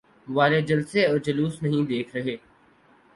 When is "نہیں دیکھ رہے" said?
1.63-2.35